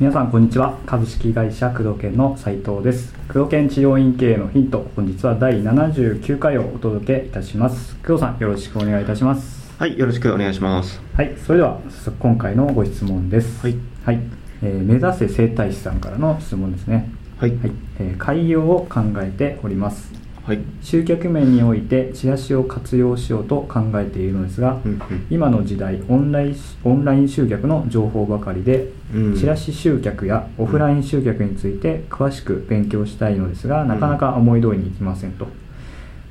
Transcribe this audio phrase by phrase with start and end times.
[0.00, 0.78] 皆さんこんにちは。
[0.86, 3.12] 株式会社工藤研の斉藤です。
[3.28, 7.96] 工藤研治療院経営のヒント本日は第79回をお届けいたします。
[7.96, 9.70] 工藤さんよろしくお願いいたします。
[9.78, 11.02] はい、よろしくお願いします。
[11.14, 13.60] はいそれでは早速今回のご質問です。
[13.66, 14.20] はい、はい。
[14.62, 17.10] えー目指せ整体師さんからの質問ですね。
[17.38, 20.12] はい、はい、えー開業を考えております
[20.44, 25.26] はい、集客面においてチラシを活用しようと考えているのですが、うんうん。
[25.30, 29.36] 今の時代オンラインオンライン集客の情報ばかりで、うん。
[29.36, 35.46] チラシ集客やオフライン集客について詳しく勉強したいのですが、なかなか思い通りにいきませんと。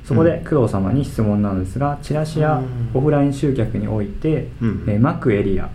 [0.04, 2.90] そこで工藤様に質問なのですがチラシやうん。
[2.94, 4.84] オフライン集客において、うん。
[4.88, 5.70] えー巻くエリア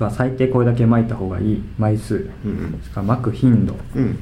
[0.00, 2.50] は最低これだけ巻いた方がいい枚数うん。
[2.50, 4.18] うんそれから巻く頻度、うん。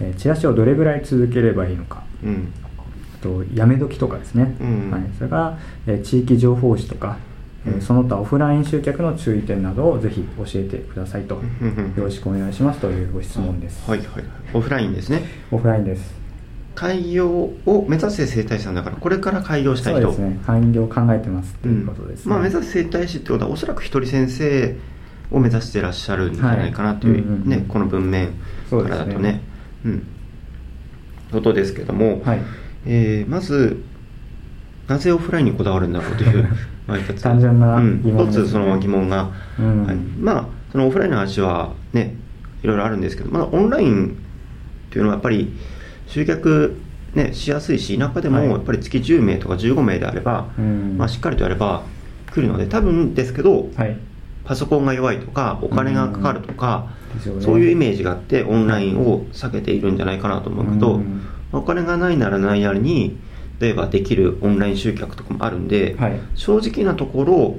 [0.00, 2.52] えーチラシをどれぐらい続ければいいのかうん。
[2.64, 2.66] あ
[3.20, 4.90] とやめ時とかですね、うん。
[4.90, 7.18] はい、それから、えー地域情報誌とか、
[7.66, 7.80] えーうん。
[7.80, 11.68] その他オフライン集客の注意点などをぜひ教えてくださいと、うん。
[11.68, 14.24] うんよろしくお願いしますというご質問です、はいはいはい。
[14.54, 15.22] オフラインですね。
[15.50, 16.20] オフラインです。
[16.74, 20.40] 開業を目指せ整体師さんだからこれから開業したい人そうですね。
[20.46, 24.76] 開業考えてますということですね、まあ、目指す整体師ってことはおそらく一人先生
[25.30, 27.48] を目指してらっしゃるんじゃないかなという,、はいうんうんうん。
[27.48, 28.28] ね、この文面
[28.70, 29.42] からだとね。
[29.84, 30.06] うん。
[31.32, 32.40] ことですけども、はい
[32.86, 33.82] えーまず
[34.88, 36.48] なぜオフラインにこだわるんだろうという
[36.88, 37.22] まあ一つ。
[37.22, 38.02] 単純なうん。
[38.02, 38.32] 疑問ね。
[38.32, 39.86] 一つその疑問が、うん。
[39.86, 42.16] はい、まあそのオフラインの話はね
[42.62, 44.16] いろいろあるんですけどまだオンライン
[44.90, 45.52] というのはやっぱり
[46.06, 46.76] 集客
[47.14, 48.48] ね、しやすいし田舎でもはい。
[48.48, 50.94] やっぱり月10名とか15名であれば、うん。
[50.96, 51.82] まあ、しっかりとやれば
[52.32, 53.96] 来るので多分ですけど、はい。
[54.44, 57.42] パソコンが弱いとかお金がかかるとか、ですよね。
[57.42, 61.20] そういうイメージがあってオンラインを避けているんじゃないかなと思うけど、うん
[61.52, 63.18] お金がないならないなりに
[63.60, 66.20] 例えばできるオンライン集客とかもあるんで、はい。
[66.34, 67.56] 正直なところ、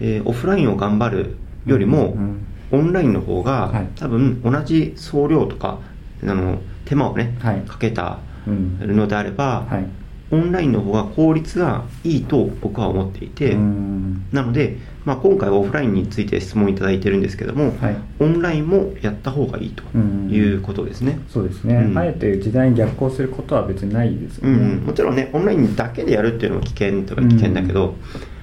[0.00, 2.46] えーオフラインを頑張るよりも、うん。
[2.70, 3.88] オンラインの方が、はい。
[3.96, 5.78] 多分同じ送料とか
[6.22, 7.60] あの手間をね、はい。
[7.62, 8.96] かけたうん。
[8.96, 10.01] のであれば、はい
[10.32, 14.26] オンラインの方が効率がいいと僕は思っていて、うん。
[14.32, 17.96] なので、まあ、今回はオフラインについて質問いただいてるんですけども、はい。
[18.18, 21.20] オンラインもやった方がいいということですね。
[21.28, 21.98] そうですね、うん。
[21.98, 24.86] あえて時代に逆行することは別にないですようんね、うん。
[24.86, 27.94] もちろんね、オンラインだけでやるっていうのは危険とか危険だけど、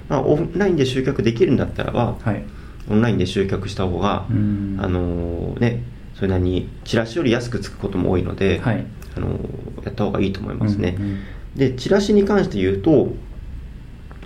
[0.10, 2.44] まあ、オンラインで集客できるんだったらば、はい。
[2.88, 4.78] オンラインで集客した方が、うん。
[4.80, 5.82] あのーね、
[6.14, 8.86] それなりにチラシより安くつくことも多いので、はい。
[9.18, 10.96] あのーやった方がいいと思いますね。
[11.00, 11.20] うんうん
[11.56, 13.14] で、チラシに関して言うと、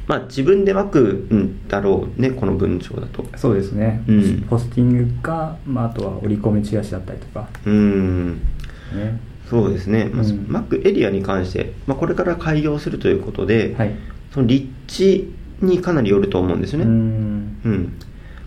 [0.07, 3.25] まあ、自分で巻くんだろうね、この文章だと。
[3.37, 4.41] そうですね、うん。
[4.49, 8.33] ポスティングか、まあ、あとは折り込みチラシだったりとか、うん。
[8.33, 9.19] ね、
[9.49, 10.45] そうですね、まあうん。
[10.49, 13.95] マックエリアに関して、まあ、これから開業するということで、はい。
[14.33, 16.85] その立地にかなりよると思うんですよね。
[16.85, 16.93] ううん。
[17.73, 17.93] ん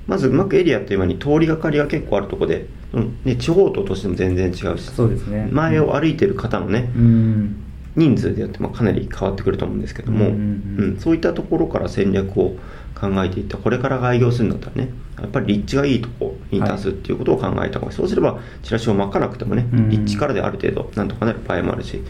[0.07, 3.17] まず、マックエリアっていう間に通りがかりが結構あるところで、うん。
[3.25, 5.49] ね、地方都としても全然違うし、そうですね。
[5.51, 7.63] 前を歩いてる方のね、うん
[7.97, 10.37] 人数でよってもかなり変わってくると思うんですけども、うんうん
[10.79, 10.85] うん。
[10.91, 12.57] うんそういったところから戦略を
[12.99, 14.89] 考えていったこれから開業するんだったらね
[15.21, 22.03] やっぱり立地がいいところに出すっていうことを考えた方がいい、そうすればチラシを巻かなくてもね、うん立地からである程度なんとかなる場合もあるし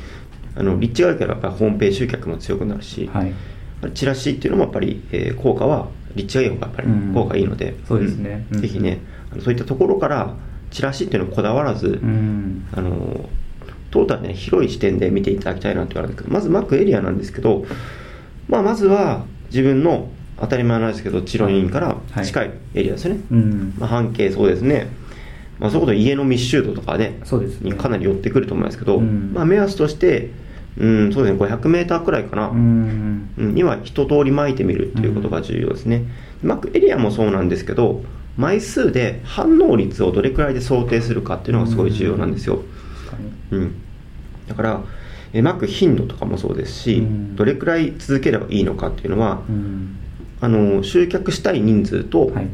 [0.55, 3.33] あの立地が良ければやっぱりホームページ集客も強くなるし、はい。
[3.95, 8.47] チラシっていうのもやっぱり、えー効果は立地がいい方がやっぱりうん効果がいいので、そうですね。
[8.53, 8.61] うん。
[8.61, 9.01] ぜひね
[9.41, 10.35] そういったところから
[10.71, 12.67] チラシっていうのをこだわらず、うん。
[12.73, 13.29] あの
[13.97, 16.25] トータルね広い視点で見ていただきたいなと言われるんです。
[16.25, 17.65] けどまずマックエリアなんですけど、
[18.49, 20.09] まあ、まずは自分の
[20.39, 23.75] 当たり前なんですけど治療院から近いエリアですよね、うん。
[23.79, 24.89] まあ、半径そうですね、
[25.59, 27.71] まあ、そういうこと家の密集度とかねそうですね。
[27.71, 29.33] にかなり寄ってくると思いますけど、うん。
[29.33, 30.31] まあ、目安として
[30.77, 33.31] うんそうですね 500m くらいかな、うん。
[33.39, 36.05] うんには一通り巻いてみるということが重要ですね、
[36.43, 38.03] 巻くエリアもそうなんですけど
[38.37, 42.61] 枚数で反応率をどれくらいで想定するかっていうのがすごい重要なんですよ、
[43.07, 43.59] 確かに。
[43.59, 43.75] うん、
[44.49, 44.85] だから
[45.33, 47.37] え巻く頻度とかもそうですし、うん。
[47.37, 49.97] どれくらい続ければいいのかっていうのは、うん。
[50.41, 52.49] あの集客したい人数と、はい。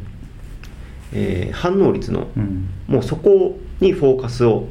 [1.13, 2.69] えー反応率の、うん。
[2.89, 4.69] もうそこにフォーカスを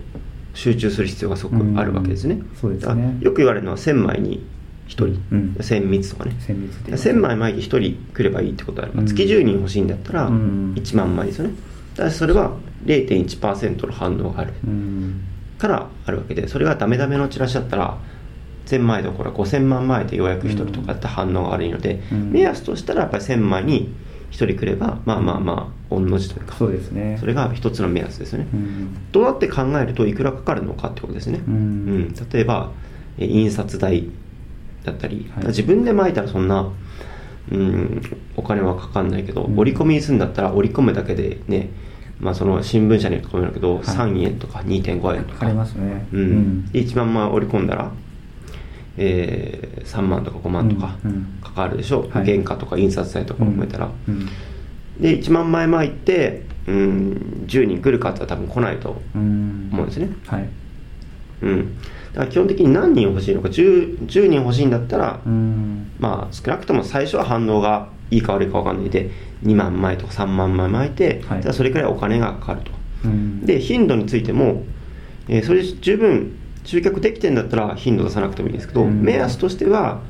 [0.54, 3.18] 集中する必要がすごくあるわけですね、うんそうですね。
[3.22, 4.44] よく言われるのは1000枚に
[4.90, 5.56] 1人、うん。
[5.60, 6.36] 1000密とかね。
[6.40, 9.06] 精密で1000枚巻いて1人来ればいいってことであれば、うん。
[9.08, 10.74] 月10人欲しいんだったらうん。
[10.76, 11.54] 1万枚ですよね。
[11.96, 12.52] ただしそれは
[12.86, 14.54] 0.1%の反応がある。
[14.66, 15.22] うん
[15.62, 17.98] からあるわけでそれがダメダメのチラシだったら
[18.66, 22.32] 1000枚どころか5000万枚でようやく1人とかだったら反応が悪いので、うん。
[22.32, 23.94] 目安としたらやっぱり1000枚に
[24.32, 27.18] 1人来ればまあまあまあ御の字というかそうですね。
[27.20, 29.12] それが一つの目安ですよね、うん。
[29.12, 31.54] どうやって考えるといくらかかるのかってことですね、うん。
[31.54, 32.16] うん。
[32.32, 32.72] 例えば
[33.18, 34.08] え印刷代
[34.84, 35.48] だったり、はい。
[35.48, 36.72] 自分で巻いたらそんな、
[37.52, 38.02] うん、
[38.38, 39.60] お金はかかんないけど、うん。
[39.60, 41.70] 折り込みにするんだったら折り込むだけでね、
[42.22, 43.84] まあ、その新聞社によって込めるけど、はい。
[43.84, 45.34] 3円とか2.5円とか。
[45.34, 46.06] かかりますね。
[46.14, 46.66] うん。
[46.72, 47.92] で1万枚織り込んだら、
[48.98, 51.12] えー3万とか5万とかうん。
[51.12, 51.26] うん。
[51.44, 52.26] かかるでしょ、はい。
[52.26, 54.26] 原価とか印刷代とかも含めたら、うん。
[55.00, 59.70] で1万枚巻いて、うん、10人来るかって言ったら多分来ないとうん。
[59.74, 60.10] 思うんですね。
[60.28, 60.50] はい。
[61.42, 61.78] うん
[62.14, 65.92] だから基本的に何人欲しいのか 10, 10人欲しいんだったら、うん。
[66.00, 69.10] まあ少なくとも最初は反応がいいか悪いか分かんないで
[69.44, 71.42] 2万枚とか3万枚巻いて、はい。
[71.42, 72.72] じゃあそれくらいお金がかかると。
[73.06, 73.46] うん。
[73.46, 74.64] で頻度についても、
[75.28, 79.02] えーそれ十分集客できてんだったら頻度出さなくてもいいんですけど、うん。
[79.02, 80.02] 目安としては、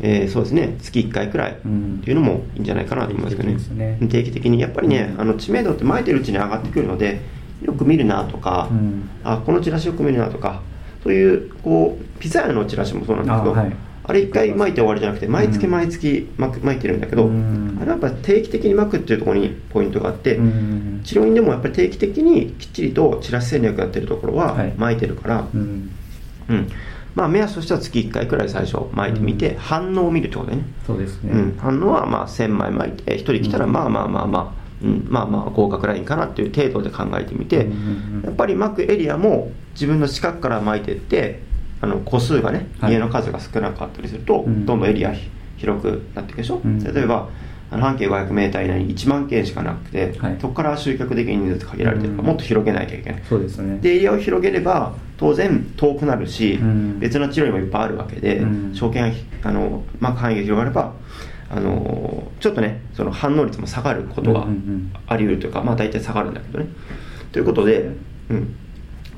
[0.00, 3.54] えーそうですね月1回くらいってうんいうのもいいんじゃないかなと思いますけどね。
[3.56, 4.08] 定期的ですね。
[4.08, 5.20] 定期的にやっぱりね、うん。
[5.20, 7.20] あの知名度って巻いてるうちに上がってくるので
[7.62, 9.08] よく見るなとか、うん。
[9.22, 10.60] あこのチラシよく見るなとか
[11.04, 13.76] そういうこうピザ屋のチラシもそうなんですけどあはい。
[14.06, 17.78] あれ1回巻いて終わりじゃなくて毎月毎月巻く巻いてるんだけど、うん。
[17.80, 24.72] あれはやっぱ定期的に巻くっていうところにポイントがあって、うん治療院でもやっぱり定期的にきっちりとチラシ戦略やってるところははい。
[24.76, 25.90] 巻いてるから、うん。
[26.48, 26.68] うん。
[27.14, 29.58] まあ、目安としては月1回くらい最初巻いてみて、うん。
[29.58, 31.32] 反応を見るってことでね、そうですね。
[31.32, 33.72] うん、反応はまあ1000枚巻いて1人来たらうん。
[33.72, 37.68] まあまあまあまあ、うん、まあまあ合格ラインかなっていう程度で考えてみて、
[38.24, 41.40] やっぱり巻くエリアも自分の近くから巻いていって
[41.84, 42.92] あの個数がね、はい。
[42.92, 44.64] 家の数が少なかったりすると、うん。
[44.64, 45.28] どんどんエリアひ
[45.58, 46.82] 広くなっていくでしょ、うん。
[46.82, 47.28] 例えば
[47.70, 50.38] あの半径 500m 以内に1万件しかなくて、はい。
[50.40, 52.26] そこから集客できる人数って限られてるから、うん。
[52.28, 53.22] もっと広げなきゃいけない。
[53.28, 53.78] そうですね。
[53.80, 56.98] でエリアを広げれば当然遠くなるし、うん。
[57.00, 58.74] 別の治療院もいっぱいあるわけで、うん。
[58.74, 60.92] 証券あの巻く範囲が広がれば
[61.50, 64.46] あのちょっとねその反応率も下がることが
[65.06, 66.66] あり得るというか、まあ大体下がるんだけどね。
[67.32, 67.90] ということで、
[68.30, 68.56] うん、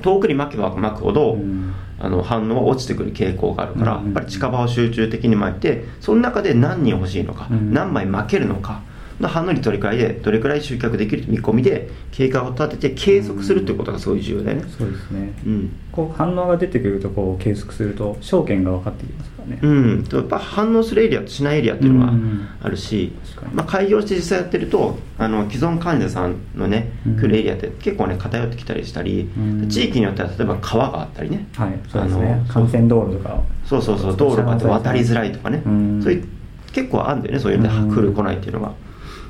[0.03, 1.75] 遠くに巻けば巻くほど、うん。
[1.99, 7.73] あの反応は落ちてくる傾向があるから、やっぱり近場を集中的に巻いてその中で何人欲しいのか、うん。
[7.73, 8.83] 何枚巻けるのか
[9.21, 15.33] の反応率どれくらいでどれくらい集客できる見込みで経過を立てて計測するということがすごい重要だよね、そうですね。
[15.47, 15.77] うん。
[15.93, 19.59] こう反応が出てくるとこう計測すると証券が分かってきますからね。
[19.63, 23.55] うん、やっぱ反応するエリアとしないエリアっていうのがうんあるし、確かに。
[23.55, 27.17] まあ、開業して実際やってるとあの既存患者さんのねうん。
[27.17, 29.69] 来るエリアって結構ね偏ってきたりしたり、うん。
[29.69, 31.79] 地域によっては例えば川があったりね、はい。
[31.89, 34.17] そうですあねの幹線道路とかそうそうそう。
[34.17, 36.03] 道路があって渡りづらいとかね、うん。
[36.03, 36.29] そういう
[36.73, 37.41] 結構あるんだよね。
[37.41, 37.95] そういう意味でうん。
[37.95, 38.73] 来る来ないっていうのが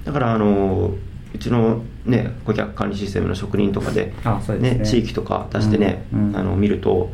[0.07, 0.95] だからあの
[1.35, 4.87] うちのね顧客管理システムの職人とかであそうですね。
[4.87, 6.37] 地域とか出してね、うんうん。
[6.37, 7.13] あの見ると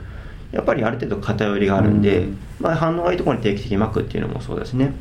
[0.53, 2.39] やっぱりある程度偏りがあるんで、うん。
[2.61, 4.93] まあ、反応がいいところに定期的に巻くっていうのもそうだしね。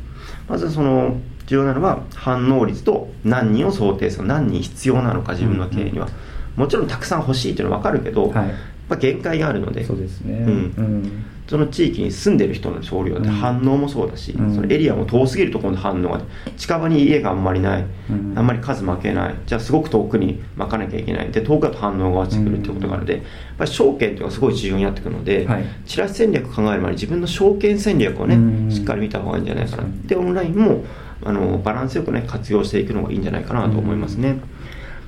[0.48, 6.08] まずその重要なのは反応率と何人を想定する何人必要なのか自分の経営には、
[6.56, 8.54] もちろんたくさん欲しいっていうのは分かるけど、はい
[8.88, 9.84] まあ、限界があるので。
[9.84, 10.34] そうですね。
[10.34, 10.48] うん。
[10.48, 11.24] うん。
[11.48, 13.34] その地域に住んでる人の少量でうん。
[13.34, 14.54] 反応もそうだし、うん。
[14.54, 16.20] そのエリアも遠すぎるところの反応が
[16.56, 18.32] 近場に家があんまりない、うん。
[18.36, 19.34] あんまり数負けない。
[19.46, 21.30] じゃあすごく遠くに巻かなきゃいけない。
[21.30, 23.22] で遠くだと反応が落ちてくるっていうことがあるので、やっ
[23.58, 25.64] ぱり証券っていうのがすごい重要になってくるので、はい。
[25.84, 28.70] チラシ戦略考える前に自分の証券戦略をね、うん。
[28.70, 29.84] しっかり見た方がいいんじゃないかな。
[30.06, 30.84] でオンラインも
[31.24, 34.40] あのバランスよくね活用していくのがいいんじゃないかなと思いますね。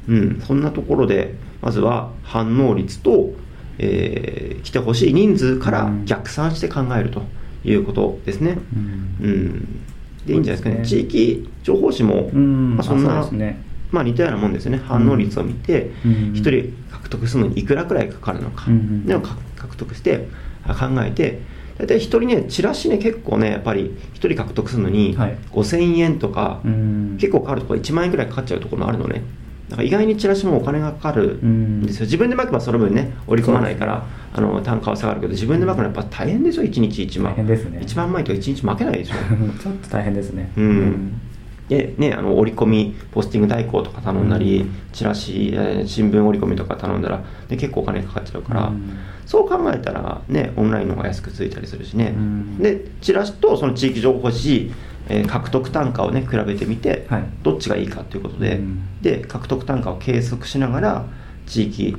[0.08, 3.32] うん、そんなところでまずは反応率と、
[3.78, 7.22] えー来てほしい人数から逆算して考えると
[7.64, 8.56] いうことですね。
[8.74, 9.16] うん。
[9.20, 9.80] うん、
[10.26, 10.76] でいいんじゃないですかね。
[10.76, 10.86] ね。
[10.86, 12.76] 地域情報誌も、うん。
[12.76, 13.62] まあ、そんなあそうですね。
[13.92, 14.80] まあ、似たようなもんですよね。
[14.86, 16.12] 反応率を見てうん。
[16.32, 20.28] 1人獲得するのにいくらくらいかかるのか、うんでもか獲得して
[20.66, 21.40] あ考えて
[21.78, 25.36] 大体1人ねチラシね結構ねやっぱり1人獲得するのにはい。
[25.52, 27.18] 5000円とか、うん。
[27.20, 29.22] 結構かかるところ1万円ぐらいかかっちゃうところもあるのね
[29.68, 37.02] だから意外にチラシもお金がかかるんですよ、自分で巻けばその分ね織り込まないからあの単価は下がるけど自分で巻くのはやっぱ大変ですよ1日。
[37.02, 37.80] 1万大変ですね。
[37.82, 39.14] 1万枚とか1日巻けないでしょ。
[39.62, 40.50] ちょっと大変ですね。
[40.56, 41.20] うん
[41.68, 44.70] でね、あの折り込みポスティング代行とか頼んだり、うん。
[44.92, 47.18] チラシ、えー新聞折り込みとか頼んだら、
[47.48, 48.98] ね、結構お金かかっちゃうから、うん。
[49.24, 52.58] そう考えたら、ね、オンラインの方が安くついたりするしね、うん。
[52.58, 54.72] でチラシとその地域情報誌、
[55.08, 57.24] えー獲得単価を、ね、比べてみて、はい。
[57.42, 58.82] どっちがいいかということで,、うん。
[59.00, 61.06] で獲得単価を計測しながら
[61.46, 61.96] 地域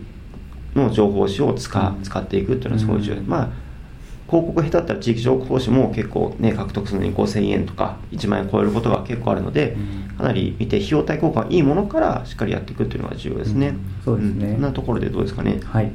[0.76, 2.04] の情報誌を使,、うん。
[2.04, 3.22] 使っていくっていうのはすごい重要。
[3.24, 3.65] まあ
[4.36, 10.18] 広告下手だったら地域情報誌も結構ね獲得するのに5000円とか1万円超えることが結構あるので、うん。
[10.18, 13.80] かなり見て費用対効果がいいものからしっかりやっていくっていうのが重要ですね、うん。
[14.04, 14.48] そうですね。
[14.50, 14.54] ん。
[14.54, 15.60] そんなところでどうですかね？
[15.64, 15.92] はい。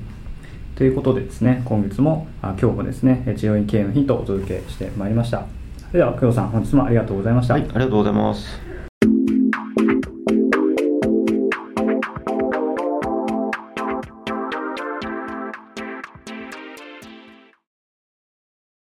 [0.76, 5.44] ということでですね、今月も、あ今日もですね、治療院経営のヒントをお届けしてまいりました。
[5.88, 7.54] それでは、工藤さん、本日もありがとうございました。
[7.54, 8.69] はいありがとうございます